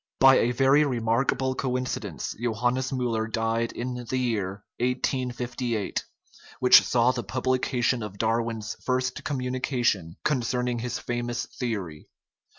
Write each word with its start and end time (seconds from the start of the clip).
By 0.19 0.37
a 0.37 0.51
very 0.51 0.83
remarkable 0.83 1.53
coincidence 1.53 2.33
Johannes 2.41 2.91
Miiller 2.91 3.27
died 3.31 3.71
in 3.71 4.03
the 4.09 4.17
year 4.17 4.63
1858, 4.79 6.05
which 6.59 6.81
saw 6.81 7.11
the 7.11 7.21
publication 7.21 8.01
of 8.01 8.17
Darwin's 8.17 8.75
first 8.83 9.23
communi 9.23 9.61
cation 9.61 10.15
concerning 10.23 10.79
his 10.79 10.97
famous 10.97 11.45
theory. 11.45 12.07